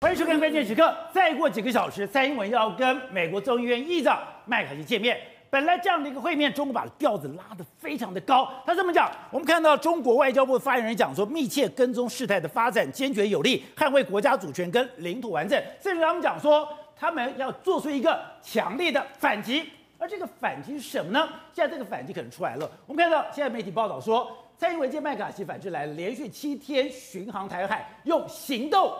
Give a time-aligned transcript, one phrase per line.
[0.00, 0.94] 欢迎收看关键时刻。
[1.10, 5.18] 再过几个小时，蔡英文要跟美国众议院议长麦卡锡见面。
[5.48, 8.46] 本来这样的一个会面，中国把调子拉得非常的高。
[8.66, 15.58] 他这么讲，我们看到中国外交部发言人讲说，密切跟踪事态的发展，坚决有力捍卫国家主权跟领土完整。
[15.80, 19.64] 甚至他们讲说，他们要做出一个强烈的反击。
[19.96, 21.26] 而这个反击是什么呢？
[21.54, 22.70] 现在这个反击可能出来了。
[22.86, 28.92] 我们看到现在媒体报道说，蔡英文见麦卡锡访日来，连续七天巡航台海，用行动。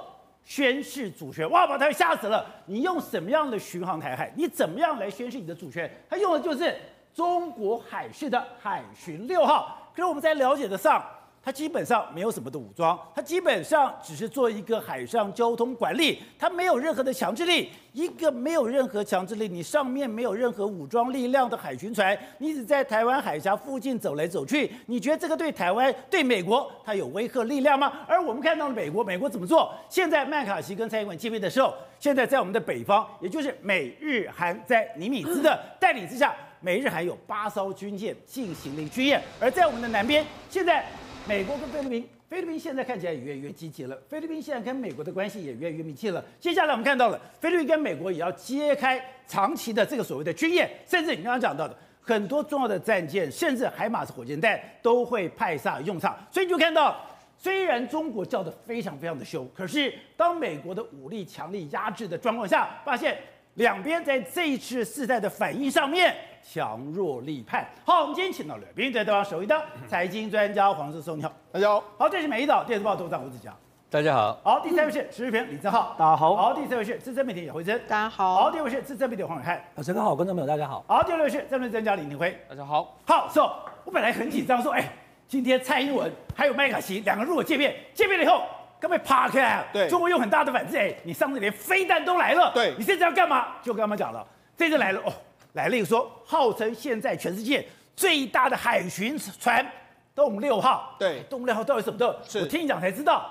[0.46, 2.46] 宣示主权，哇，把他吓死了！
[2.66, 4.32] 你用什么样的巡航台海？
[4.36, 5.90] 你怎么样来宣示你的主权？
[6.08, 6.74] 他用的就是
[7.12, 9.90] 中国海事的海巡六号。
[9.92, 11.04] 可是我们在了解的上。
[11.46, 17.70] 它基本上没有什么的武装，它基本上只是做一个海上交通管理，它没有任何的强制力。
[17.92, 27.92] 一个没有任何强制力，你上面没有任何武装力量的海巡船，你只在台湾海峡附近走来走去，你觉得这个对台湾、对美国它有威慑力量吗？
[28.08, 29.72] 而我们看到了美国，美国怎么做？
[29.88, 40.84] 现在麦卡锡跟蔡英文见面的时候，现在在我们的北方，也就是美日韩在尼米兹的 带领之下，美日韩有八艘军舰进行了军演，而在我们的南边，现在。
[41.28, 43.98] 美国跟菲律宾，菲律宾现在看起来也越来越积极了。
[44.08, 46.24] 菲律宾现在跟美国的关系也越来越密切了。
[46.38, 56.16] 接下来我们看到了，菲律宾跟美国也要揭开长期的这个所谓的军演，甚至你刚刚讲到的很多重要的战舰，甚至海马斯火箭弹都会派上用场。
[56.30, 56.96] 所以你就看到，
[57.36, 63.18] 虽然中国叫得非常非常的凶，可是当美国的武力强力压制的状况下，发现
[63.54, 66.14] 两边在这一次事态的反应上面。
[66.48, 67.66] 强弱立判。
[67.84, 71.82] 好，我们今天请到了《名嘴对方》首位的 财经专家黄世松，你好，大家好。
[71.98, 73.52] 好，这是《美丽岛电视报》董事长吴子强，
[73.90, 74.38] 大家好。
[74.44, 76.36] 好，第三位是时事评李正浩，大家好。
[76.36, 78.36] 好，第四位是资深媒体姚惠珍，大家好。
[78.36, 80.84] 好，第五位是资深媒体黄暐瀚，主持人好，观众朋友大家好。
[80.86, 82.96] 好，第六位是政论专家李廷辉，大家好。
[83.06, 83.48] 好，所以
[83.84, 84.88] 我本来很紧张，说，哎，
[85.26, 88.44] 今天蔡英文还有麦卡锡两个人如果见面，见面了以后，
[88.78, 89.64] 该不会啪开？
[89.72, 93.56] 对，中国有很大的反制，哎，你上次连飞弹都来了，对，你现在要干嘛？
[93.62, 94.24] 就跟他们讲了，
[94.56, 95.12] 这次来了哦。
[95.56, 99.66] 来了一个说，号称现在全世界最大的海巡船
[100.14, 102.22] “动六号”，对，“动六号”到底什么的？
[102.28, 103.26] 是我听你讲才知道，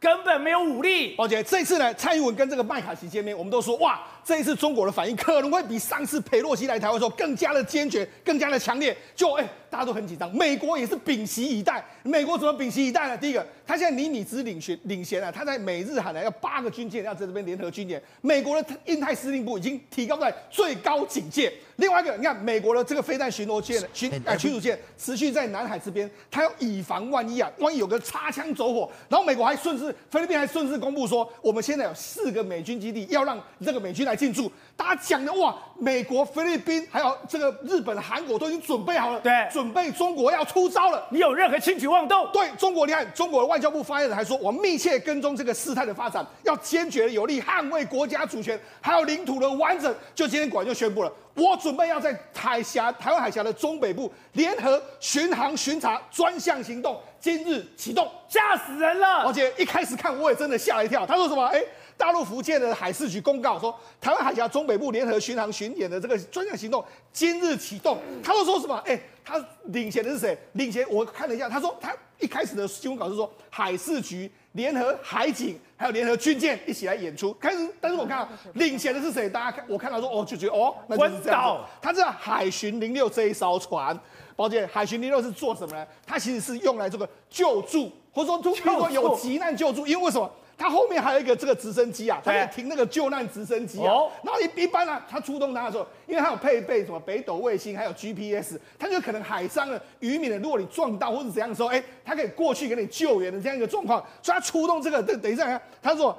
[0.00, 1.14] 根本没有武力。
[1.16, 8.96] 宝杰，这次呢，蔡英文跟这个麦卡锡见面，我们都说哇，这一次中国的反应可能会比上次佩洛西来台湾时候更加的坚决，更加的强烈。
[9.14, 9.46] 就哎。
[9.76, 11.84] 大家都很紧张，美国也是屏息以待。
[12.02, 13.18] 美国怎么屏息以待呢？
[13.18, 18.02] 第一个，他现在尼米兹领衔领衔啊，他在美日韩呢要八个军舰要在这边联合军演。
[18.22, 21.52] 美国的印太司令部已经提高在最高警戒。
[21.76, 28.90] 另外一个，你看美国的这个飞弹巡逻舰、巡啊驱逐舰持续在南海这边，他要以防万一啊，万一有个擦枪走火。
[29.10, 34.50] 然后美国还顺势，菲律宾还顺势公布说，我们现在有四个美军基地要让这个美军来进驻。
[34.74, 41.06] 大家讲的哇，美国、菲律宾还有这个日本、韩国都已经准备好了，对，准备中国要出招了。
[41.10, 42.28] 你有任何轻举妄动？
[42.32, 49.94] 对中国，你看中国的外交部发言人还说，我密切跟踪这个事态的发展，要坚决有力捍卫国家主权还有领土的完整。
[50.14, 59.24] 就今天果然就宣布了，我准备要在海峡、台湾海峡的中北部联合巡航巡查专项行动，今日启动，吓死人了！
[59.26, 61.44] 而且一开始看我也真的吓了一跳，他说什么？
[61.46, 61.62] 哎。
[61.96, 67.98] 大陆福建的海事局公告说，台湾海峡中北部联合巡航巡演的这个专项行动今日启动。
[68.22, 68.76] 他都说什么？
[68.84, 70.38] 哎、欸，他领衔的是谁？
[70.52, 77.32] 领衔我看了一下，他说他一开始的新闻稿是说海事局联合海警还有联合军舰一起来演出。
[77.34, 79.28] 开始，但是我看到领衔的是谁？
[79.28, 81.64] 大家看，我看到说哦，就觉得哦，那就是这样子。
[81.80, 83.98] 他这海巡零六这一艘船，
[84.36, 85.86] 宝姐，海巡零六是做什么呢？
[86.06, 90.30] 它其实是用来这个救助，或者说就比如说有急难救助，因为为什么？
[90.58, 93.92] 它后面还有一个这个直升机啊，它可以停那个救难直升机啊。
[94.22, 104.02] 然后一一般呢、啊，它出动它的时候，因为它有配备什么北斗卫星，还有 GPS，它就可能海上的渔民的，如果你撞到或者怎样的时候，哎，它可以过去给你救援的这样一个状况。
[104.22, 106.16] 所以它出动这个，等等一下，它说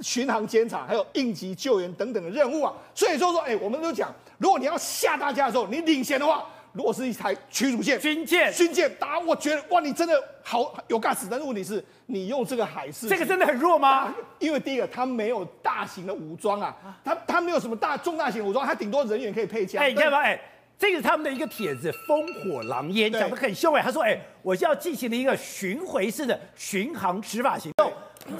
[0.00, 2.72] 巡航监察，还有应急救援等等的任务啊。
[2.94, 6.44] 所以说说，哎，我们都讲，如果你要吓大家的时候，你领先的话。
[6.76, 11.26] 如果是一台驱逐舰、军舰、军舰，打我觉得哇，你真的好有尬死。
[11.30, 14.14] 但是问题是，你用这个海事，这个真的很弱吗？
[14.38, 19.82] 因为第一个，它没有大型的武装啊，它它没有什么大重大型武装，它顶多人员可以配枪。
[19.82, 20.38] 哎，你看吧，哎，
[20.78, 23.80] 这个是他们的一个帖子，烽火狼烟，讲的很凶哎。
[23.80, 27.90] 他说，哎，我是要进行了一个巡回式的巡航执法行动。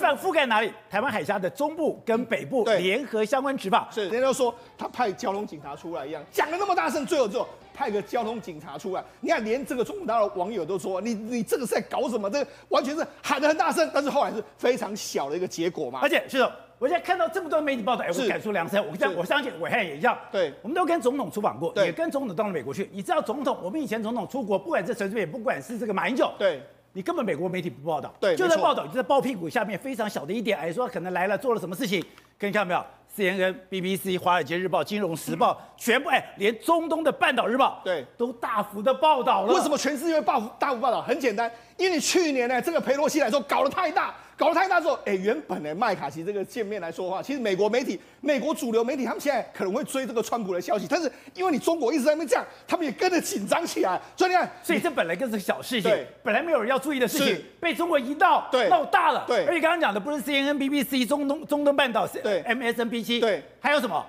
[0.01, 0.73] 覆覆盖哪里？
[0.91, 3.89] 台湾海峡的中部跟北部联合相关执法。
[3.89, 9.05] 是，人家都说他派交通警察出来一样，讲的那么大声，最后最后派个交通警察出来。
[9.21, 12.31] 你看，连这个中国大陆网友都说，你你这个是在搞什么？
[12.31, 16.01] 这个完全是喊得很大声，但是后来是非常小的一个结果嘛。
[16.03, 18.83] 而且是的，我现在看到这么多媒体报道，哎，我感触良深。
[18.89, 20.17] 我相，我相信伟汉也一样。
[20.33, 22.89] 对，我们都跟总统出访过，对，也跟总统到了美国去。
[22.93, 26.63] 你知道总统，我们以前总统出国，不管是陈水扁，不管是这个马英九，对。
[26.93, 32.03] 你根本美国媒体不报道，对，就在报道，就在报屁股下面非常小的一点，哎，说可能来了做了什么事情，
[32.41, 32.83] 可以看到没有
[33.17, 39.55] ？CNN、BBC、华尔街日报、金融时报，全部哎，连中东的半岛日报，对，都大幅的报道了。
[39.55, 41.01] 为什么全世界会报大幅报道？
[41.01, 44.15] 很简单，因为你去年呢，这个佩洛西来说搞得太大。
[44.37, 53.99] 搞得太大之后，哎，原本呢，麦卡锡这个见面来说的话，其实美国媒体、美国主流媒体，他们现在可能会追这个川普的消息，但是因为你中国一直在那边这样，他们也跟着紧张起来。
[54.15, 55.91] 所以你看，所以这本来就是个小事情，
[56.23, 59.25] 本来没有人要注意的事情，被中国一闹，对，闹大了。
[59.27, 64.05] 对，而且刚刚讲的不是 CNN、BBC、中东、中东半岛，对，MSNBC，对，还有什么？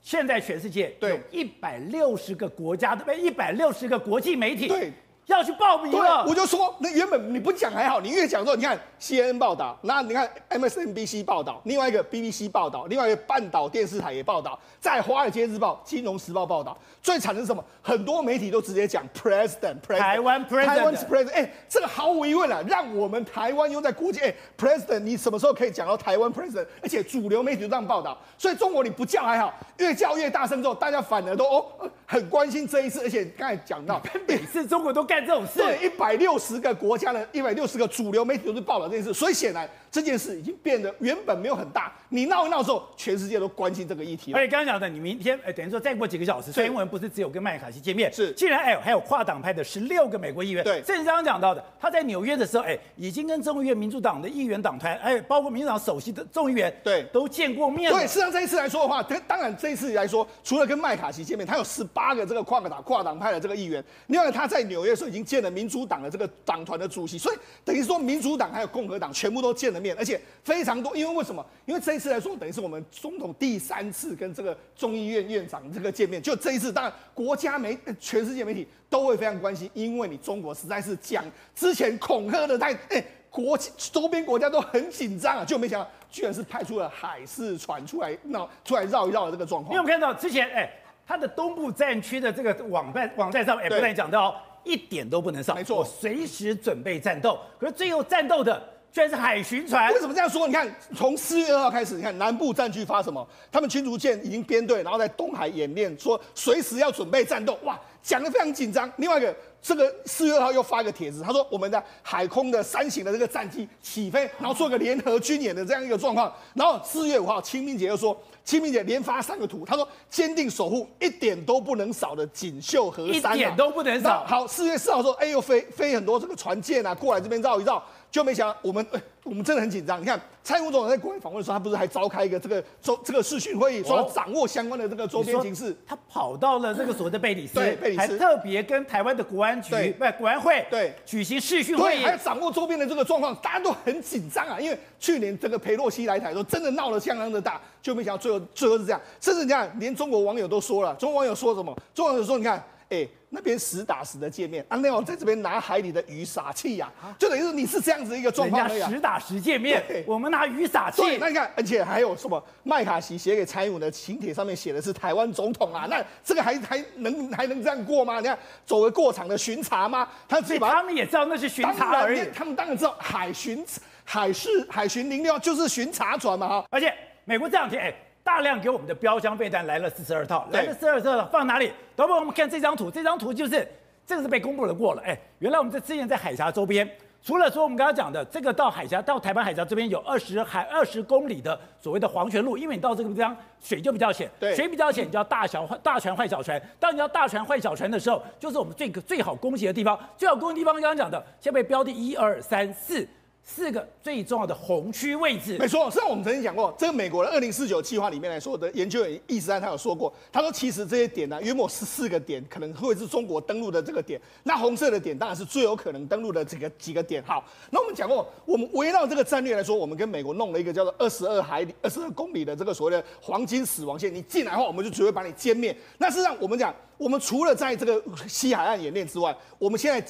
[0.00, 4.92] 现在全世界有一百六十个国家的，一百六十个国际媒体，对。
[5.26, 16.76] 要去报名了，我就说，那原本你不讲还好，你越讲说，你看 CNN 报道，那你看 MSNBC 报道，另外一个 BBC 报道，另外一个半岛电视台也报道，在华尔街日报、金融时报报道。
[17.02, 17.62] 最惨的是什么？
[17.82, 26.66] 很多媒体都直接讲 President, President，台湾 President，台湾 President，哎，这个毫无疑问啊，让我们台湾又在国际，哎，President，你什么时候可以讲到台湾 President？
[26.82, 31.66] 而且主流媒体都这样报道，所以中国你不叫还好，越叫越大声之后，大家反而都哦
[32.06, 35.58] 很关心这一次，而且刚才讲到， 每次中国都干这种事。
[35.58, 44.32] 对，一百六十个国家的一百六十个主流媒体都是报道这件事，所以显然这件事已经变得原本没有很大，你闹一闹之后，全世界都关心这个议题。
[44.32, 57.92] 而且刚刚讲的，你明天哎，等于说再过几个小时，蔡英文不是只有跟麦卡锡见面，是，竟然哎还有跨党派的十六个美国议员，对，甚至刚刚讲到的，他在纽约的时候，哎，已经跟众议院民主党的议员党团，哎，包括民主党首席的众议员，对，都见过面。
[57.92, 66.64] 对，事实上这一次来说的话，当然这一次来说，除了跟麦卡锡见面，他有十八个这个跨个党跨党派的这个议员，另外他在纽约的时候已经见了民主党的这个党。
[66.64, 70.96] 团的主席，所以等于说民主党还有共和党全部都见了面，而且非常多。
[70.96, 71.44] 因为为什么？
[71.66, 76.22] 因为这一次来说，等于是我们总统第三次跟这个众议院院长这个见面。
[76.22, 81.22] 就这一次，当然国家媒、全世界媒体都会非常关心，因为你中国实在是讲
[81.54, 89.74] 之前恐吓的太，哎，国周边国家都很紧张啊，就没想到居然是派出了海事船出来闹出来绕一绕的这个状况。
[89.74, 90.70] 因为我们看到之前，哎，
[91.06, 94.34] 他的东部战区的这个网站网站上，哎，不但讲到。
[94.66, 97.38] 一点都不能少，没错，我随时准备战斗。
[97.60, 100.46] 可是最后战斗的居然是海巡船，为什么这样说？
[100.46, 103.26] 你看，从四月二号开始，你看南部战区发什么？
[103.50, 107.58] 他们驱逐舰已经编队，然后在东海演练，说随时要准备战斗。
[107.64, 108.88] 哇，讲的非常紧张。
[108.98, 116.32] 另外一个，这个四月二号又发一个帖子，他说我们的海空的三型的这个战机起飞，然后做个联合军演的这样一个状况。
[116.54, 118.16] 然后四月五号清明节又说。
[118.44, 124.22] 清明节连发三个图，他说坚定守护一点都不能少的锦绣河山，啊，一点都不能少。
[124.26, 127.82] 好，四月四号说，哎呦，飞飞很多这个船舰啊，过来这边绕一绕。
[128.14, 128.86] 就没想到我们，
[129.24, 130.00] 我们真的很紧张。
[130.00, 135.76] 你看，蔡英文总统在国外访问的时候，他不是还召开一个这个周这个视讯会议，说要掌握相关的这个周边形势。
[135.84, 144.60] 他跑到了这个所谓的贝里斯，对，贝里斯还特别跟台湾的国安局，对，不，国安会，对，举行视讯会议，还要掌握周边的这个状况，大家都很紧张啊。
[144.60, 149.00] 因为去年这个裴洛西来台的时候，真的闹得相当的大，就没想到最后最后是这样。
[149.20, 151.76] 甚至你看，连中国网友都说了，中国网友说什么？
[151.92, 152.64] 中国网友说，你看。
[152.90, 158.68] 哎，那边实打实的见面，啊，那我在这边拿海里的鱼撒气呀，就等于是你是这样子一个状况。
[158.68, 161.16] 人家实打实见面，我们拿鱼撒气。
[161.18, 162.42] 那你看，而且还有什么？
[162.62, 168.20] 麦卡锡写给蔡英文的请帖上面写的是台湾总统啊，那这个还还能还能这样过吗？
[168.20, 170.08] 你看，走个过场的巡查吗？
[170.28, 173.64] 他自己把他们也知道那是巡查而已，他们当然知道海巡
[174.04, 176.64] 海事海巡零六就是巡查船嘛哈。
[176.70, 176.92] 而且
[177.24, 177.94] 美国这两天哎。
[178.24, 181.70] 大量给我们的标枪备弹来了四十二套，来了四十二套放哪里？
[181.94, 183.68] 等会我们看这张图，这张图就是
[184.06, 185.02] 这个是被公布了过了。
[185.02, 186.90] 哎，原来我们在之前在海峡周边，
[187.22, 196.60] 除了说我们刚刚讲的这个到海峡到台湾海峡这边有二十海二十公里的所谓的黄泉路，因为你到这个地方水就比较浅，对，水比较浅，你叫大小大船换小船。
[196.80, 199.98] 当你要大船换小船的时候，就是我们最最好攻击的地方。
[200.16, 203.06] 最好攻击的地方刚刚讲的，先被标的一二三四。
[203.46, 205.90] 四个最重要的红区位置，没错。
[205.90, 214.18] 实际上我们曾经讲过，这个美国的二零四九计划里面来说的研究员易思安他有说过，他说其实这些点呢、约莫是四个点可能会是中国登陆的这个点。
[214.44, 217.22] 那红色的点当然是最有可能登陆的几个几个点。
[217.22, 224.12] 好，那我们讲过，我们围绕这个战略来说，我们跟美国弄了一个叫做二十二海里、二十二公里的这个所谓的黄金死亡线。
[224.12, 225.76] 你进来的话，我们就只会把你歼灭。
[225.98, 226.74] 那事实上我们讲。
[226.96, 230.00] 我们除了在这个西海岸演练之外，我们现在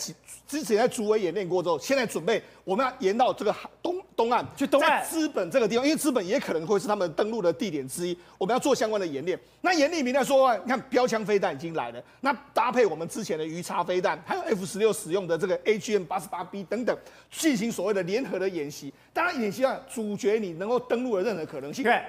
[0.47, 9.39] 之前在竹围演练过之后，现在准备我们要延到这个东东岸，去东岸资本这个地方，因为资本也可能会是他们登陆的地点之一，我们要做相关的演练。
[9.61, 16.97] 那演练里面来说，你看标枪飞弹已经来了，那搭配我们之前的鱼叉飞弹，还有 F 十六使用的这个 AGM 八十八 B 等等，
[17.31, 18.93] 进行所谓的联合的演习。
[19.13, 21.83] 当然，演习啊，阻绝你能够登陆的任何可能性。
[21.85, 22.01] 对。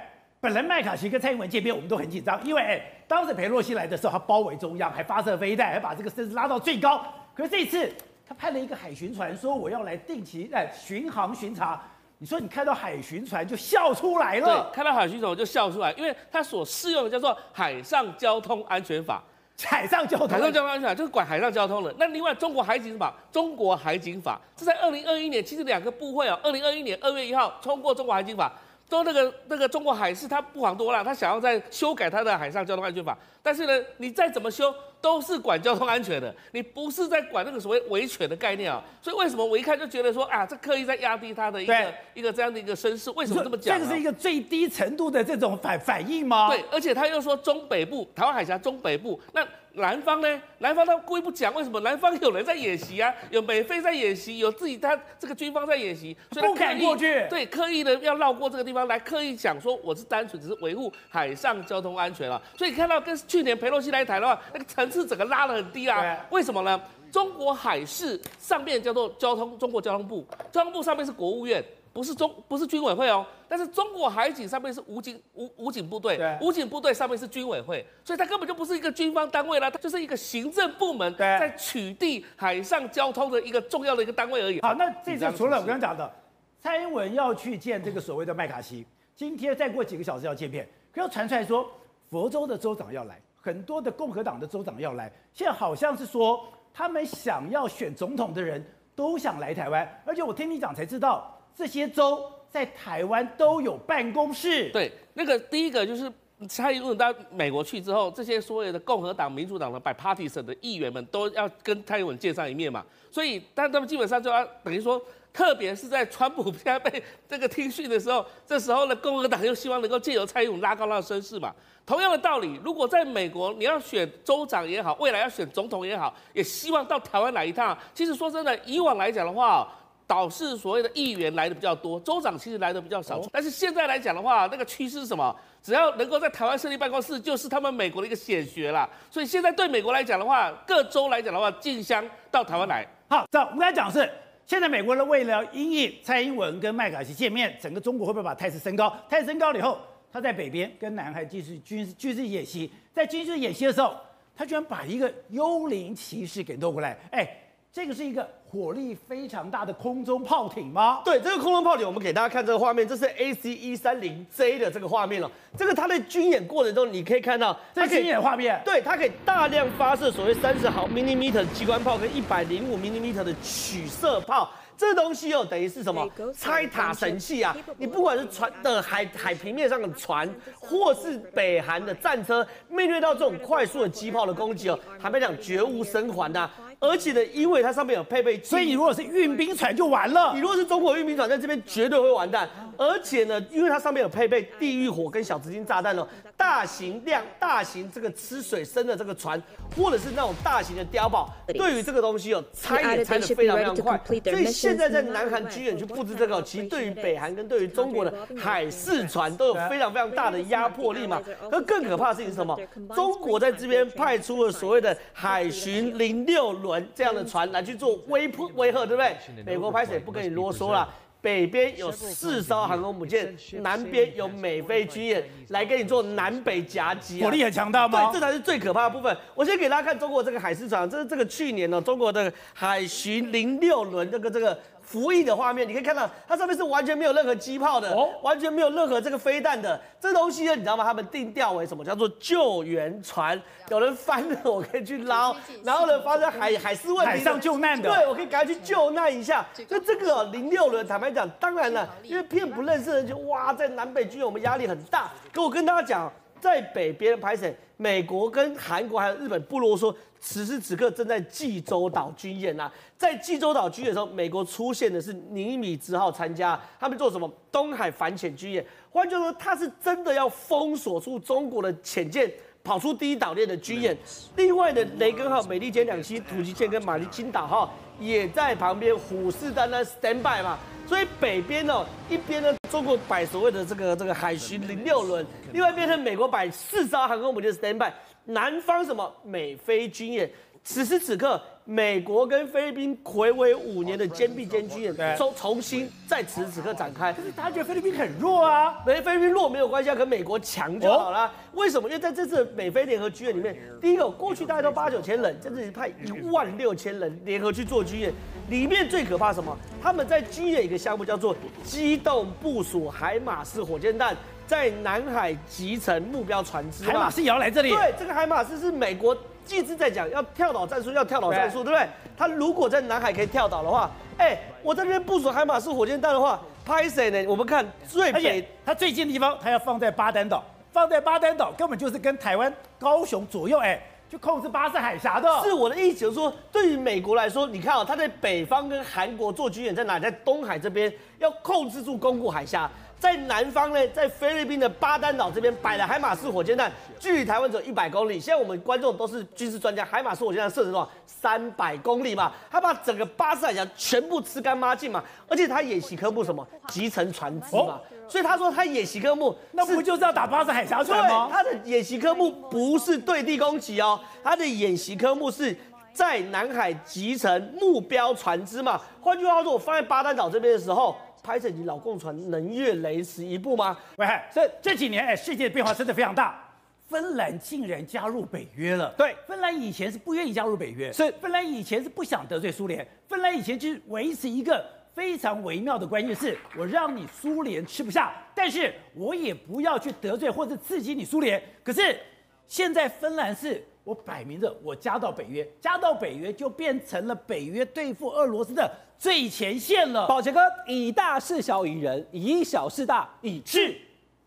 [0.42, 7.04] 本来麦卡锡跟蔡英文见面，我们都很紧张，因为哎，当时裴洛西来的时候，他包围中央，还发射飞弹，还把这个声势拉到最高。
[7.34, 7.92] 可是这一次
[8.28, 11.82] 他派了一个海巡船，说我要来定期来巡航巡查。
[12.18, 14.70] 你说你看到海巡船就笑出来了？
[14.72, 19.22] 对，看到海巡船我就笑出来，因为他所适用的叫做海上交通安全法。
[19.64, 21.94] 海上交通，海上交通安全法就是管海上交通的。
[21.98, 28.52] 那另外，中国海警法，中国海警法，这在二零二一年，其实两个部会啊，二零二一年二月一号通过中国海警法，
[28.90, 34.74] 说那个那个中国海事他不遑多让，他想要在修改他的海上交通安全法，但是呢，你再怎么修。
[35.02, 38.84] 都是管交通安全的，你不是在管那个所谓维权的概念啊。
[39.04, 43.12] 所以为什么我一看就觉得说啊，这刻意在压低他的一个一个这样的一个声势？
[43.12, 43.78] 为什么这么讲？
[43.78, 46.50] 这个是一个最低程度的这种反反应吗？
[46.50, 50.42] 对，而且他又说中北部，台湾海峡中北部，那南方呢？
[50.60, 51.80] 南方他故意不讲，为什么？
[51.82, 57.28] 南方有人在演习啊， 有美菲在演习，有自己他这个军方在演习，所以不敢过去。
[57.30, 62.42] 对，刻意的要绕过这个地方来，刻意讲说我是单纯只是维护海上交通安全了。
[62.58, 65.66] 所以看到跟去年佩洛西来台的话，那个层次整个拉得很。
[65.76, 66.26] 低啊？
[66.30, 66.82] 为什么呢？
[67.12, 71.62] 中国海事上面叫做交通，中国交通部，交通部上面是国务院，
[71.96, 73.26] 不是中，不是军委会哦。
[73.48, 84.60] 但是中国海警上面是武警，武武警部队，武警部队上面是军委会，所以它根本就不是一个军方单位啦，它就是一个行政部门在取缔海上交通的一个重要的一个单位而已。
[84.60, 86.14] 好，那这次除了我刚刚讲的，
[86.60, 88.86] 蔡英文要去见这个所谓的麦卡锡，
[89.16, 91.66] 今天再过几个小时要见面，可要传出来说
[92.10, 93.18] 佛州的州长要来。
[93.40, 98.62] 很多的共和党的州长要来，现在好像是说他们想要选总统的人
[98.96, 104.70] 都想来台湾，而且我听你讲才知道，这些州在台湾都有办公室。
[104.72, 106.12] 对，那个第一个就是
[106.50, 121.54] 蔡英文到美国去之后，这些所有的共和党、民主党的 bipartisan 的议员们都要跟蔡英文见上一面嘛，所以但他们基本上就要等于说，特别是在川普现在被这个听讯的时候，这时候呢，共和党又希望能够借由蔡英文拉高他的声势嘛。
[121.86, 127.78] 同样的道理，如果在美国你要选州长也好，未来要选总统也好，也希望到台湾来一趟。
[127.94, 129.72] 其实说真的，以往来讲的话，
[130.08, 133.22] 倒是所谓的议员来的比较多，州长其实来的比较少。
[133.32, 135.36] 但是现在来讲的话，那个趋势是什么？
[135.62, 138.88] 只要能够在台湾设立办公室，就是他们美国的一个显学啦。
[139.10, 142.86] 所以现在对美国来讲的话，各州来讲的话，竞相到台湾来。
[143.08, 144.10] 好，这我们刚才讲的是，
[144.46, 148.96] 现在美国人为了因应蔡英文跟麦卡锡见面，整个中国会不会把态势升高？
[149.10, 149.78] 态势升高了以后。
[150.14, 153.94] 他在北边跟南海继续军事军事演习，在军事演习的时候，
[154.34, 157.28] 他居然把一个幽灵骑士给弄过来，哎，
[157.70, 161.02] 这个是一个火力非常大的空中炮艇吗？
[161.04, 165.30] 对，这个空中炮艇，我们给大家看这个画面，这是 AC 一三零 J 的这个画面了。
[165.58, 174.50] 这个它在军演过程中，你可以看到，这军演画面，对，它可以大量发射所谓三十毫 millimeter 的机关炮跟一百零五 millimeter 的取射炮。
[174.78, 176.06] 这东西哦，等于是什么？
[176.38, 177.56] 拆塔神器啊！
[177.78, 186.50] 你不管是船的海海平面上的船，或是北韩的战车，面对到这种快速的机炮的攻击哦，坦白讲绝无生还呐。
[186.86, 190.34] 而且呢，因为它上面有配备，所以你如果是运兵船就完了。
[190.34, 192.50] 你如果是中国运兵船，在这边绝对会完蛋。
[192.78, 199.42] 而且呢，因为它上面有配备地狱火跟小直径炸弹哦，大型量、大型这个吃水深的这个船，
[199.78, 204.02] 或者是那种大型的碉堡，对于这个东西哦，拆也拆得非常非常快。
[204.06, 211.22] 所以现在在南韩军演去布置这个，其实对于北韩跟对于中国的海事船都有非常非常大的压迫力嘛。
[211.50, 212.60] 而更可怕的事情是什么？
[212.94, 219.44] 中国在这边派出了所谓的海巡零六轮这样的船来去做威迫威吓，对不对？
[219.44, 220.88] 美国拍水不跟你啰嗦了。
[221.22, 228.12] 北边有四艘航空母舰，南边有美菲军演来给你做南北夹击，火力很强大吗？
[228.12, 229.18] 对，这才是最可怕的部分。
[229.34, 234.58] 我先给大家看中国这个海事船，这是这个去年呢，中国的海巡零六轮这个这个。
[234.86, 239.80] 服役的画面，你可以看到它上面是完全没有任何机炮的，哦、完全没有任何这个飞弹的。
[240.00, 240.84] 这东西呢，你知道吗？
[240.84, 241.84] 他们定调为什么？
[241.84, 249.46] 叫做救援船，有人翻了，我可以去捞，然后呢，发生海海事问题，海上救难的，对，我可以赶快去救难一下。
[249.68, 255.12] 那这个零六轮，坦白讲，当然了，因为骗不认识的人就哇，在南北军我们压力很大。
[255.34, 256.14] 可我跟大家讲，
[256.46, 259.94] 在北边拍摄，美国跟韩国还有日本不啰嗦。
[260.20, 267.28] 此时此刻正在济州岛军演呐，在济州岛军演的时候，美国出现的是尼米兹号参加，他们做什么？
[267.52, 268.64] 东海反潜军演。
[268.92, 272.32] 换句话说，他是真的要封锁住中国的潜舰
[272.64, 273.98] 跑出第一岛链的军演。
[274.36, 280.60] 另外的雷根号、美利坚两栖突击舰跟马里金岛号也在旁边虎视眈眈 stand by 嘛。
[280.88, 287.92] 所以北边呢，一边呢，中国摆所谓的这个这个海巡零六轮，另外一边是，美国摆四艘航空母舰 stand by。
[288.26, 290.30] 南方什么美菲军演，
[290.68, 297.14] 此时此刻，美国跟菲律宾睽违五年的肩壁间军演，重重新在此时此刻展开。
[297.14, 301.28] 可是大家觉得菲律宾很弱啊，没菲律宾弱没有关系啊，跟美国强就好了。
[301.28, 301.88] 哦、为什么？
[301.88, 308.12] 因为在这次美菲联合军演里面，第一个过去大概都八九千人，这次派一万六千人联合去做军演，
[308.50, 309.56] 里面最可怕什么？
[309.80, 314.18] 他们在军演一个项目叫做机动部署海马式火箭弹，
[314.48, 316.86] 在南海集成目标船只。
[316.86, 317.70] 海马式也要来这里？
[317.70, 319.16] 对，这个海马式是美国。
[319.50, 321.88] 一直在讲要跳岛战术，要跳岛战术，对不对？
[322.18, 327.26] 他如果在南海可以跳岛的话，哎、欸，我在这边部署海马式火箭弹的话，拍谁呢？
[327.28, 335.30] 我们看最北，它最近的地方，它要放在巴丹岛，放在巴丹岛根本就是跟台湾高雄左右，哎，就控制巴士海峡的。
[335.44, 340.04] 是我的意思，就是说，对于美国来说，你看啊、喔，他在北方跟韩国做军演在哪里？
[340.04, 342.70] 在东海这边要控制住宫古海峡。
[343.00, 348.20] 在南方呢，在菲律宾的巴丹岛这边摆了海马式火箭弹，距离台湾只有一百公里。
[348.20, 350.90] 现在我们观众都是军事专家，海马式火箭弹射程多少？
[351.06, 355.04] 三百公里嘛，他把整个巴士海峡全部吃干抹净嘛。
[355.28, 356.48] 而且他演习科目什么？
[356.68, 357.80] 集成船只嘛。
[358.08, 361.28] 所以他说他演习科目，那不就是要打巴士海峡船吗？
[361.32, 365.56] 他的演习科目不是对地攻击哦，他的演习科目是
[365.94, 368.80] 在南海集成目标船只嘛。
[369.02, 370.96] 换句话说，我放在巴丹岛这边的时候。
[371.26, 373.76] 拍着你老共船能越雷池一步吗？
[373.98, 376.40] 喂，所以这几年哎，世界的变化真的非常大。
[376.88, 378.94] 芬兰竟然加入北约了。
[378.96, 384.64] 对，芬兰以前是不愿意加入北约，是芬兰以前是不想得罪苏联，芬兰以前就是维持一个
[384.94, 391.42] 非常微妙的关系，是我让你苏联吃不下，但是我也不要去得罪或者刺激你苏联。
[391.64, 392.00] 可是
[392.48, 393.66] 现在芬兰是。
[393.86, 400.08] 我摆明着，我加到北约，加到北约就变成了北约对付俄罗斯的最前线了。
[400.08, 403.78] 宝杰哥，以大事小，以人；以小事大，以智。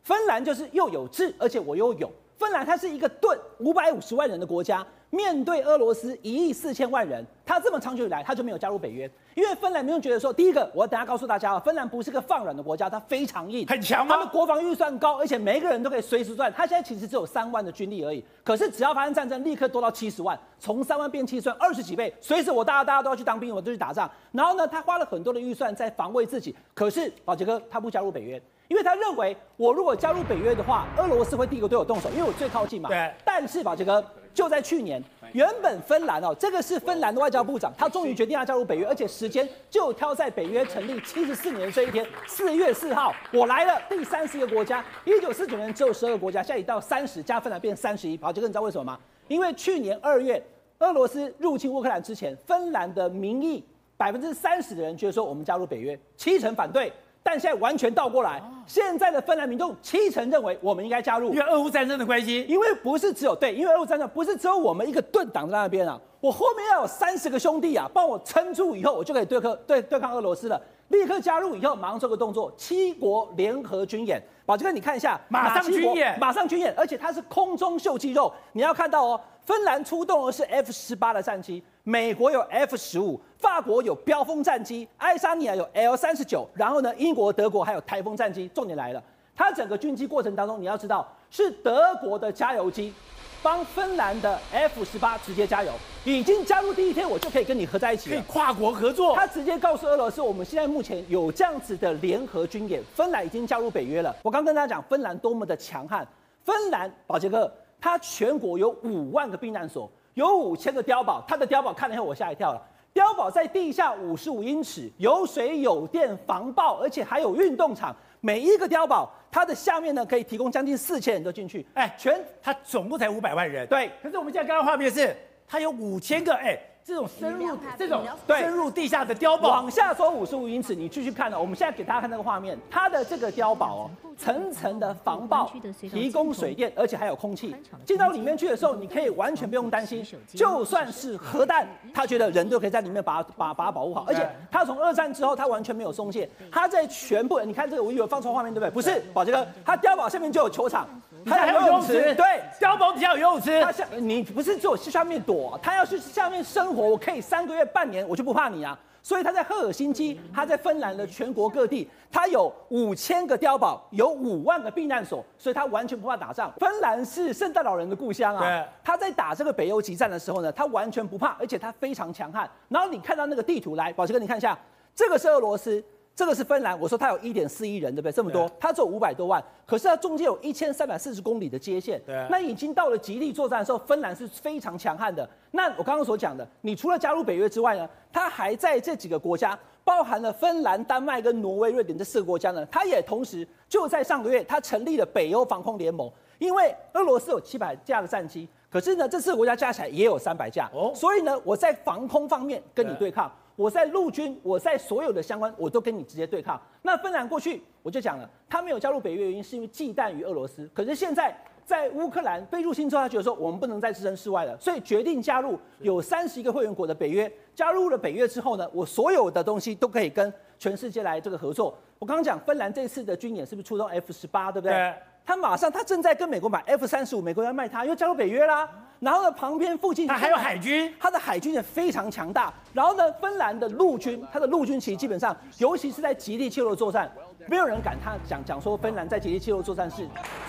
[0.04, 2.10] 芬兰就是又有智，而且我又有。
[2.36, 4.86] 芬兰它是一个盾五百五十万人的国家。
[5.10, 14.16] 面对俄罗斯一亿四千万人，他这么长久以来他就没有加入北约，因为芬兰民众觉得说，第一个，我等下告诉大家啊，芬兰不是个放软的国家，它非常硬，很强吗？
[14.16, 16.52] 他们国防预算高，而且每一个人都可以随时赚。
[16.52, 22.14] 他现在其实只有三万的军力而已，可是只要发生战争，立刻多到七十万，从三万变七十万，二十几倍。
[22.20, 24.10] 随时我大家大家都要去当兵，我都去打仗。
[24.32, 26.54] 然后呢，他花了很多的预算在防卫自己。
[26.74, 32.88] 可是保杰哥他不加入北约，因为他认为我如果加入北约的话，俄罗斯会第一个对我动手，因为我最靠近嘛。
[32.88, 33.12] 对。
[33.24, 35.02] 但是宝杰哥就在去年。
[35.34, 48.18] 原本芬兰哦，这个是芬兰的外交部长，他终于决定要加入北约，而且时间就挑在北约成立七十四年这一天，四月四号，我来了，第三十一个国家，一九四九年只有十二个国家，现在已到三十，加芬兰变三十一。
[48.22, 48.98] 好，杰哥你知道为什么吗？
[49.28, 50.42] 因为去年二月
[50.78, 53.62] 俄罗斯入侵乌克兰之前，芬兰的民意
[53.98, 56.90] 百分之三十的人觉得说我们加入北约，七成反对。
[57.22, 70.60] 但现在完全倒过来，现在的芬兰民众七成认为我们应该加入，因为俄乌战争的关系，因为不是只有对，因为俄乌战争不是只有我们一个盾挡在那边啊，我后面要有三十个兄弟啊，帮我撑住以后，我就可以对抗对对抗俄罗斯了。
[70.88, 74.22] 立刻加入以后，马上做个动作，七国联合军演。
[74.48, 78.32] 宝杰哥，你看一下，马上军演，马上军演，而且它是空中秀肌肉。
[78.52, 88.48] 你要看到哦，芬兰出动的是 F 十八的战机，美国有 F 十五，法国有标风战机，爱沙尼亚有 L 三十九，然后呢，英国、德国还有台风战机。
[88.54, 89.02] 重点来了，
[89.36, 92.94] 它整个军机过程当中，你要知道是德国的加油机。
[93.42, 95.72] 帮芬兰的 F 十八直接加油，
[96.04, 99.14] 已经加入第一天，我就可以跟你合在一起了，可以跨国合作。
[99.14, 104.14] 他直接告诉俄罗斯，我们现在目前有这样子的联合军演，芬兰已经加入北约了。
[104.22, 106.06] 我刚跟大家讲，芬兰多么的强悍。
[106.44, 111.22] 芬兰，保杰哥，他全国有五万个避难所，有五千个碉堡。
[111.28, 112.62] 他的碉堡看了以后，我吓一跳了。
[112.94, 117.94] 碉堡在地下五十五英尺，有水有电，防爆，而且还有运动场。
[118.20, 121.66] 每一个碉堡，它的下面呢，可以提供将近四千人都进去。
[121.74, 123.66] 哎，全它总共才五百万人。
[123.66, 126.58] 对，可是我们现在刚刚画面是，它有五千个哎。
[126.88, 131.38] 这种深入这种深入地下的碉堡，往下走五十五英尺，你继续看了。
[131.38, 135.52] 我们现在给大家看那个画面，它的这个碉堡哦，层层的防爆，
[135.90, 137.54] 提供水电，而且还有空气。
[137.84, 144.06] 进到里面去的时候，你可以完全不用担心，就算是核弹，他觉得人都可以在里面把把把它保护好。
[144.08, 146.26] 而且他从二战之后，他完全没有松懈。
[146.50, 148.70] 他在全部，你看这个，我以为放错画面对不对？
[148.70, 150.88] 不是，宝杰哥，他碉堡下面就有球场。
[151.28, 152.24] 还有游泳池，对，
[152.60, 153.60] 碉堡底下有游泳池。
[153.62, 158.78] 他下你不是坐下面躲，他要去下面生活，我可以三个月、半年，我就不怕你啊。
[159.00, 166.52] 所以他在赫尔辛基，他在芬兰的全国各地，他有五千个碉堡，有五万个避难所，所以他完全不怕打仗。
[166.58, 168.66] 芬兰是圣诞老人的故乡啊。
[168.84, 172.48] 他在打这个北欧极战的时候呢，他完全不怕，而且他非常强悍。
[172.68, 174.58] 然后你看到那个地图来，宝杰哥，你看一下，
[174.94, 175.82] 这个是俄罗斯。
[176.18, 178.10] 这个是芬兰，我说它有一点四亿人，对不对？
[178.10, 185.28] 这么多，它只有五百多万，可是它中间有一千三百四十公里的接线，对，那已经到了极地作战的时候，芬兰是非常强悍的。
[185.52, 196.10] 那我刚刚所讲的，你除了加入北约之外呢，它还在这几个国家，包含了芬兰、丹麦跟挪威、瑞典这四个国家呢，它也同时就在上个月，它成立了北欧防空联盟。
[196.40, 203.30] 因为俄罗斯有七百架的战机，可是呢，这四个国家加起来也有三百架，哦，所以呢，我在防空方面跟你对抗。
[203.58, 206.62] 我在陆军，我在所有的相关，我都跟你直接对抗。
[206.80, 210.70] 那芬兰过去我就讲了，他没有加入北约原因是因为忌惮于俄罗斯。
[210.72, 217.30] 可是现在在乌克兰被入侵之后，他觉得说我们不能再置身事外了，所以决定加入有三十一个会员国的北约。
[217.52, 221.76] 加入了北约之后呢，我所有的东西都可以跟全世界来这个合作。
[221.98, 224.94] 我刚刚讲芬兰这次的军演是不是出动 F 十八，对不对？
[225.28, 228.66] 对他马上，他正在跟美国买 F 三十五，美国要卖他，因为加入北约啦。
[228.98, 232.52] 然后呢，旁边附近他还有海军，他的海军也非常强大。
[232.72, 237.08] 然后呢，芬兰的陆军，他的陆军其实基本上，尤其是在极地气候作战，
[237.46, 239.96] 没有人敢他讲讲说芬兰在极地气候作战是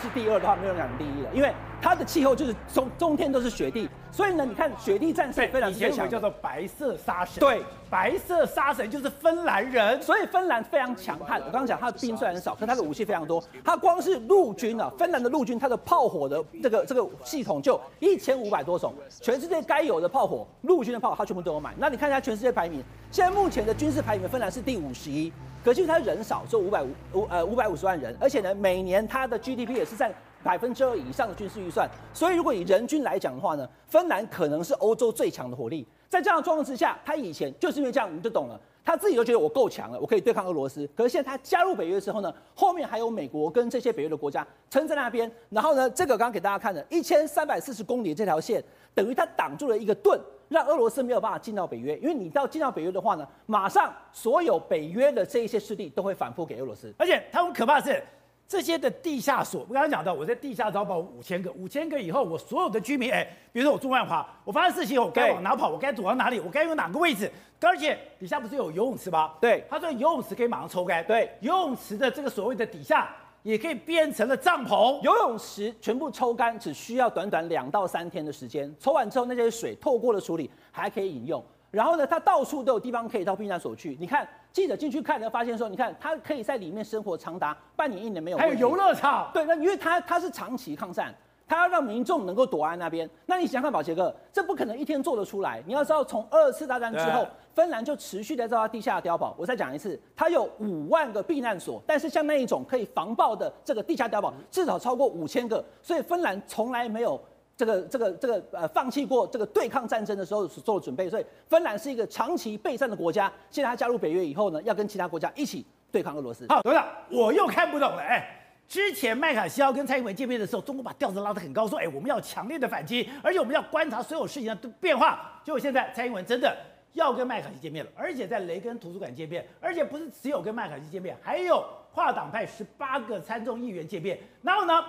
[0.02, 6.10] 是第二的话，没有人敢第一的，因为它的气候就是中中天都是雪地，所以呢，你看雪地战士非常强。
[6.10, 7.40] 叫做白色杀神。
[7.40, 11.40] 对，白色杀神就是芬兰人，所以芬兰非常强悍。
[11.40, 13.44] 我刚刚讲他的兵虽然少，可他的武器非常多。
[13.64, 21.74] 他光是陆军啊，芬兰的陆军，他的炮火的这个这个系统就一千五百多种，全世界该有的炮火，陆军的炮火他全部都有买。
[21.78, 25.32] 那你看一下全世界排名，现在目前的军事排名，芬兰是第五十一。
[25.64, 30.12] 可是他人少，只有五百五五呃五百五十万人，而且呢，每年他的 GDP 也是占
[30.44, 31.90] 百分之二以上的军事预算。
[32.14, 35.88] 所以如果以人均来讲的话呢，芬兰可能是欧洲最强的火力。
[36.08, 38.60] 在这样的状况之下，他以前就是因为这样，你就懂了。
[38.84, 40.90] 他自己都觉得我够强了，我可以对抗俄罗斯。
[40.96, 45.32] 可是现在他加入北约之后呢，后面还有美国跟这些北约的国家撑在那边。
[45.50, 48.64] 然后呢，这个刚刚给大家看的，一千三百四十公里这条线，
[48.96, 50.20] 等于他挡住了一个盾。
[50.48, 56.92] 让俄罗斯没有办法进到北约，因为你到进到北约的话呢，马上所有北约的这一些势力都会反扑给俄罗斯。
[56.98, 58.04] 而且他们可怕的是，
[58.50, 65.70] 这些的地下所，我刚刚讲到，我在地下招保五千个，五千个以后，我所有的居民，哎，比如说我住万华，我发生事情，我该往哪跑？
[65.70, 66.40] 我该躲到哪里？
[66.40, 67.32] 我该用哪个位置？
[67.62, 69.36] 而且底下不是有游泳池吗？
[69.40, 71.06] 对，他说游泳池可以马上抽干。
[71.06, 73.08] 对，游泳池的这个所谓的底下。
[73.42, 78.70] 也可以变成了帐篷，游泳池全部抽干，只需要短短两到三天的时间。
[78.78, 81.42] 抽完之后，那些水透过了处理，还可以饮用。
[81.72, 83.98] 然后呢，他到处都有地方可以到避难所去。
[84.00, 88.38] 你看，记者进去看，你会发现说，你看他可以在里面生活长达半年一年没有。
[88.38, 91.14] 还有游乐场，对，那因为他他是长期抗战。
[91.48, 95.64] 他要让民众能够躲在那边，那你想想看，宝杰哥，这不可能一天做得出来。
[95.66, 99.34] 你要知道，从二次大战之后，芬兰就持续在造它地下碉堡。
[99.36, 105.66] 我再讲一次，它有五万个避难所，但是像那一种可以防爆的这个地下碉堡，至少超过五千个。
[105.82, 107.20] 所以芬兰从来没有
[107.60, 111.10] 这个这个这个呃放弃过这个对抗战争的时候所做的准备。
[111.10, 113.30] 所以芬兰是一个长期备战的国家。
[113.52, 116.46] 现在他加入北约以后呢，要跟其他国家一起对抗俄罗斯。
[116.48, 118.38] 好，董事长，我又看不懂了，哎。
[118.70, 126.56] 之前麦卡锡要跟蔡英文见面的时候，中国把调子拉得很高，说：“哎，我们要强烈的反击，而且我们要观察所有事情的变化。”结果现在蔡英文真的
[126.94, 134.20] 要跟麦卡锡见面了，而且在雷根图书馆见面，而且不是只有跟麦卡锡见面，还有跨党派十八个参众议员见面。
[134.44, 134.86] 然后呢，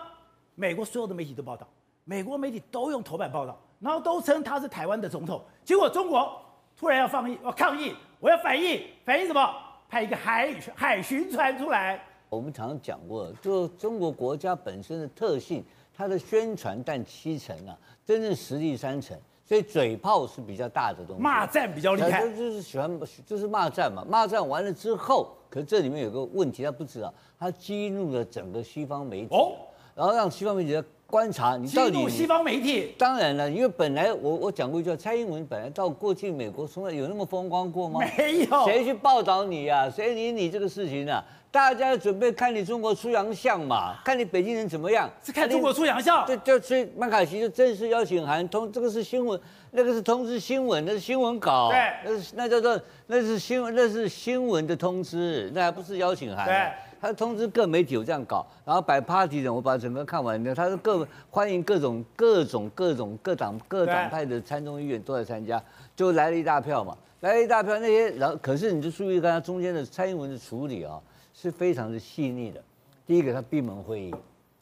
[0.54, 1.66] 美国所有的媒体都报道，
[2.11, 5.40] 美国媒体都用头版报道，然后都称他是台湾的总统。
[5.64, 6.42] 结果中国
[6.77, 9.49] 突然要放议，要抗议，我要反应，反应什么？
[9.88, 12.05] 派一个海海巡船出来。
[12.29, 15.64] 我们常常讲过，就中国国家本身的特性，
[15.96, 21.23] 它的宣传占七成啊，真正实力三成，所以嘴炮是比较大的东西。
[21.23, 22.90] 骂战比较厉害，就是喜欢
[23.25, 24.05] 就是骂战嘛。
[24.11, 29.53] 骂战完了之后，可是这里面有个问题，他不知道，他激怒了整个西方媒体，哦，
[29.94, 32.09] 然后让西方媒体来观察你到底。
[32.09, 32.94] 西方媒体。
[32.96, 38.01] 当然了，因为本来我我讲过一句话，蔡英文本来到过去美国从来有那么风光过吗？
[38.16, 38.64] 没有。
[38.64, 39.90] 谁去报道你啊？
[39.90, 41.23] 谁理你这个事情啊？
[41.53, 43.96] 大家准备看你中国出洋相嘛？
[44.05, 45.11] 看你北京人怎么样？
[45.20, 46.25] 是看中国出洋相？
[46.25, 49.38] 对，就所以麦卡锡就正式邀请函通，这个是新闻，
[49.73, 56.46] 那个是通知新闻，那是新闻稿，对，那是那叫做那是新闻，那是新闻的通知，那还不是邀请函。
[56.46, 56.70] 对，
[57.01, 65.63] 他通知各媒体有这样搞，然后摆 party 的，我把整个看完的，他是各欢迎各种各种各种各党各党派的参众议员都来参加，
[65.97, 71.01] 就来了一大票嘛，来了一大票那些，然后可是你就注意看他中间的蔡英文的处理啊。
[71.33, 72.63] 是非常的细腻的。
[73.07, 74.15] 第一个，他闭门会议，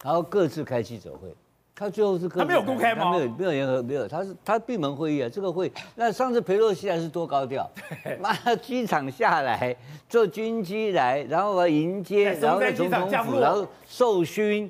[0.04, 1.34] 然后各自开记者会。
[1.78, 3.04] 他最后是他没有公开吗？
[3.04, 4.08] 他没有，没有联合，没有。
[4.08, 5.70] 他是他闭门会议啊，这个会。
[5.94, 7.70] 那上次裴洛西还是多高调？
[8.18, 9.76] 妈，机场下来
[10.08, 14.68] 坐军机来，然后迎接，然后在总统府，然后授勋，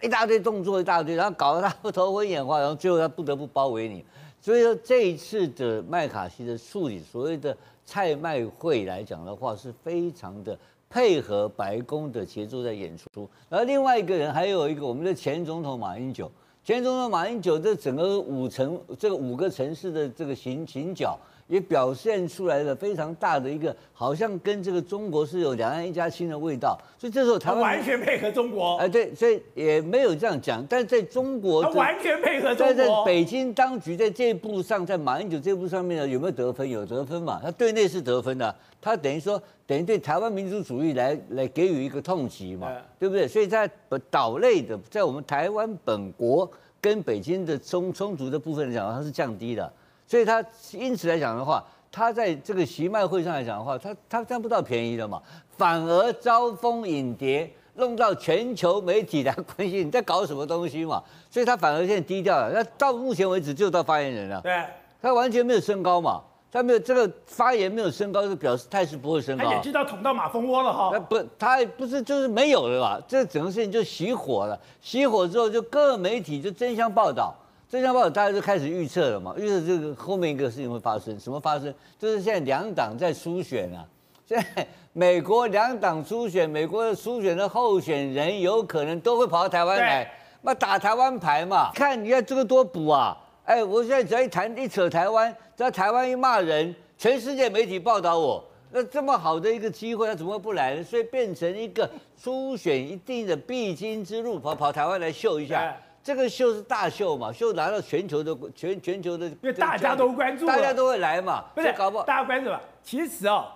[0.00, 4.02] 一大堆动作，一大堆，然后搞得他头昏眼花，然后最后他不得不包围你。
[4.40, 10.58] 所以说这一次的麦卡锡的处理，所谓的蔡麦会来讲的话，是非常的。
[10.90, 13.28] 配合白宫的协助在演出。
[13.48, 16.30] 然后另外一个人还有一个我们的前总统马英九，
[16.64, 21.18] 前总统马英九这整个五城这个五个城市的这个行行脚。
[21.48, 28.76] 也表现出来了非常大的一个，好像跟这个中国是有两岸一家亲的味道，所以这时候台湾完全配合中国。
[28.76, 32.74] 哎，对，所以也没有这样讲，但是在中国，他完全配合中国。
[32.74, 36.68] 在在北京当局在这一步上，在马英九这一步上面呢，有没有得分？
[36.68, 37.40] 有得分嘛？
[37.42, 43.26] 他对内是得分的，他等于说等于对台湾民族主义来来给予一个痛击嘛，对不对？
[43.26, 43.68] 所以在
[44.10, 49.72] 岛内的，在我们台湾本国跟北京的冲冲突的部分来讲，它是降低的。
[50.08, 50.42] 所以他
[50.72, 55.20] 因此来讲的话，他在这个习麦会上来讲的话，他他占不到便宜的嘛，
[55.58, 61.02] 反而招蜂引蝶，弄到全球媒体来关心你在搞什么东西嘛。
[61.30, 62.50] 所以他反而现在低调了。
[62.50, 64.64] 那到目前为止就到发言人了，对，
[65.02, 69.44] 他完全没有升高嘛，他没有这个发言没有升高，就表示态势不会升高。
[69.44, 70.88] 他也知道捅到马蜂窝了哈。
[70.90, 72.98] 那不，他不是就是没有了嘛？
[73.06, 77.34] 这整个事情就熄火了，熄火之后就各媒体就争相报道。
[77.68, 81.72] 这项报道大家就开始预测了嘛，预测这个后面一个事情会发生，什么发生？
[81.98, 83.84] 就是现在两党在初选啊，
[84.24, 91.70] 现在美国两党初选，美国的初选的候选人有可能都会跑到台湾来，那打台湾牌嘛。
[91.74, 93.14] 看你看这个多补啊！
[93.44, 100.82] 哎，我现在只要一谈一扯台湾，只要台湾一骂人，全世界媒体报道我，那这么好的一个机会，他怎么会不来呢？
[100.82, 105.76] 所以变成一个初选一定的必经之路，跑跑台湾来秀一下。
[106.08, 112.58] 这个秀是大秀嘛，秀拿到全球的全全球的，因为大家都关注，大家都会来嘛，不是搞不好大家关注嘛。
[112.82, 113.46] 其实哦，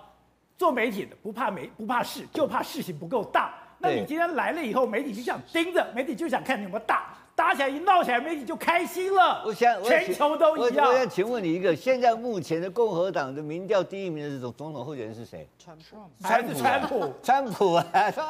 [0.58, 3.54] 做媒体的不怕媒不怕事，就怕事情不够大。
[3.78, 7.14] 那你今天来了以后，媒体就想盯着，媒体就想看你有没有大。
[7.34, 9.42] 打起来一闹起来，媒体就开心了。
[9.44, 10.88] 我想，全球都一样。
[10.88, 15.48] 我想请问你一个，现在目前的共和党的民调第一名的这种总统候选人是谁？
[15.58, 15.96] 川普。
[16.22, 17.14] 还是川普？
[17.22, 17.84] 川普啊！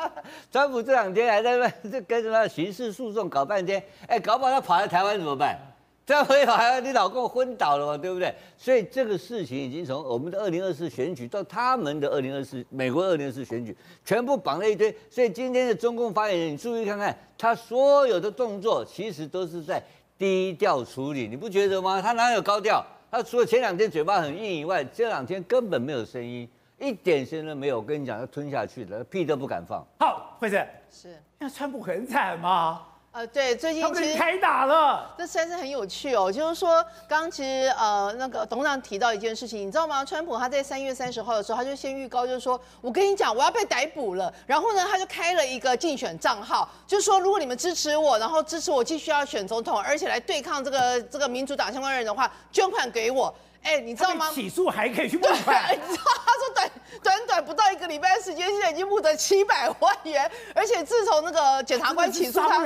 [0.51, 5.59] 川普这两天还在那这跟什么刑事诉讼搞半天，哎，搞不好他跑来台湾怎么办？
[6.05, 8.35] 这样回来，你老公昏倒了嘛，对不对？
[8.59, 14.95] 所以这个事情已经从我们的二零二四选举到他们的二零二四美国二零二四选举，全部绑了一堆。
[15.09, 19.81] 所以今天的中共发言人，你注意看看，他所有的动作其实都是在
[20.19, 22.03] 低调处理，你不觉得吗？
[22.03, 22.85] 他哪有高调？
[23.09, 26.49] 他除了前两天嘴巴很硬以外，这两天根本没有声音，
[26.81, 27.79] 一点声音都没有。
[27.79, 29.87] 我跟你讲，要吞下去的，屁都不敢放。
[30.01, 30.61] 好，惠子，
[30.91, 32.83] 是，那川普很惨吗？
[33.13, 36.33] 呃，对，最近其实开打了，这实在是很有趣哦。
[36.33, 40.03] 就是说，刚其实呃，那个董事长提到一件事情，你知道吗？
[40.03, 44.33] 川普他在三月三十号的时候，他就先预告，就是说我跟你讲，我要被逮捕了。
[44.47, 53.35] 然后呢，他就开了一个竞选账号，就是说，如果你们支持我，然后支持我继续要选总统，而且来对抗这个这个民主党相关人的话，捐款给我。
[53.63, 54.31] 哎，你知道吗？
[54.33, 55.65] 起诉还可以去募款。
[55.71, 56.71] 你知道他说短
[57.03, 62.59] 短短不到一个礼拜的时间，现在已经募得七百万元，而且自从那个检察官起诉他，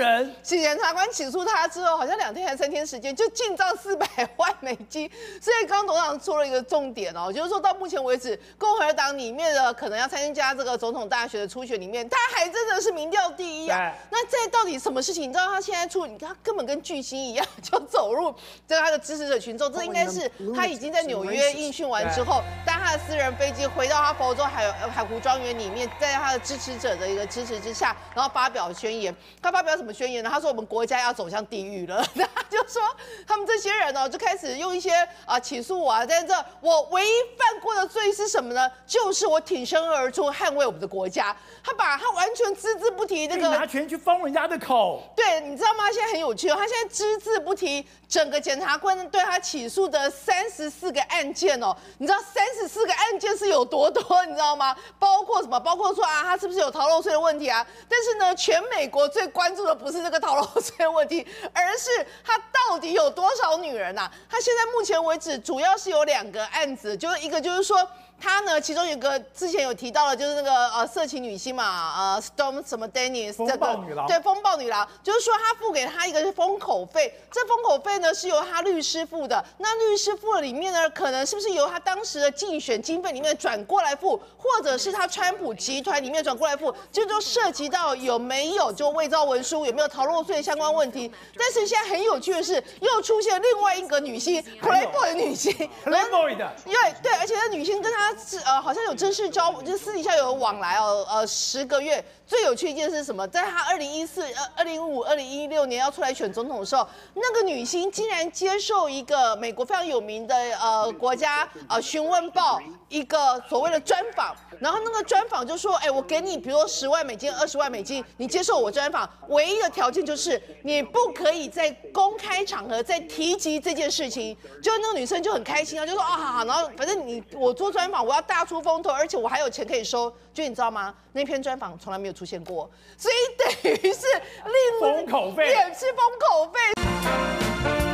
[0.43, 4.07] 检察官起诉他之后，好像两天还三天时间就进账四百
[4.37, 5.11] 万美金。
[5.41, 13.93] 所以刚刚董事长说了一个重点哦，就是说到目前为止，共和党里面的可能要参加这个总统大学的初选里面，他还真的是民调第一啊。
[14.11, 15.25] 那这到底什么事情？
[15.25, 18.35] 你知道他现在出，你看他根本跟巨星一样，就走入
[18.67, 20.86] 这他的支持者群众，这应该是他已经。
[20.93, 29.15] 在纽约应讯完之后，搭他的私人飞机回到他佛州海海湖庄园里面，在他的支持者的一个支持之下，然后发表宣言。
[29.41, 30.31] 他发表什么宣言呢？
[30.33, 32.05] 他说：“我们国家要走向地狱了。
[32.35, 32.83] ”他就说
[33.27, 34.91] 他们这些人呢，就开始用一些
[35.25, 38.71] 啊起诉我啊，在这我唯一犯过的罪是什么呢？
[38.87, 41.37] 就是我挺身而出捍卫我们的国家。
[41.63, 45.03] 他把他完全只字不提那个拿权去封人家的口。
[45.17, 45.91] 对，你知道吗？
[45.93, 54.25] 现在很有趣哦，他现在只字不提整个检察官对他起诉的三十四个案件哦，你知道三十四个案件是有多多？
[54.27, 54.77] 你知道吗？
[54.99, 55.59] 包括什么？
[55.59, 57.67] 包括说啊，他是不是有逃漏税的问题啊？
[57.89, 64.13] 但是呢，全美国最关注的不是这个逃漏税的问题，而是他到底有多少女人呐、啊？
[64.29, 67.89] 他现在目前为止主要是有两个案子，就是一个就是说。
[68.19, 91.13] 他呢，其中有个之前有提到的，就是那个呃色情女星嘛，呃 Storm 什么暴女郎，对，风暴女郎，就是说他付给他一个封口费，这封口费呢是由他律师付的，那律师付的里面呢，可能是不是由他当时的竞选经费里面转过来付，或者是他川普集团里面转过来付，这就涉及到有没有就伪造文书，有没有逃漏税相关问题。
[91.37, 95.53] 但是现在很有趣的是，又出现另外一个女星，Playboy 女星
[95.85, 98.06] ，Playboy 的，因为对，而且那女星跟他。
[98.07, 102.05] 他是呃好像有正式交，就私底下有往来哦，呃十个月。
[102.27, 103.27] 最有趣一件事是什么？
[103.29, 124.37] 在他二零一四、二二零一五、二零一六年要出来选总统的时候，那个女星竟然接受一个美国非常有名的呃国家呃询问报一个所谓的专访，然后那个专访就说，哎，我给你比如说十万美金、二十万美金，你接受我专访，唯一的条件就是你不可以在公开场合再提及这件事情。
[124.61, 130.13] 就那个女生就很开心啊，就说啊好好，然后反正你我做专访访，我要大出风头，而且我还有钱可以收。
[130.35, 130.95] 就你知道吗？
[131.13, 134.07] 那篇专访从来没有出现过，所以等于是
[134.45, 137.86] 另封口费，也是封口费。